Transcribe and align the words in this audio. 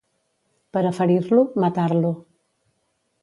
Per 0.77 0.81
a 0.89 0.91
ferir-lo, 0.99 1.43
matar-lo. 1.65 2.11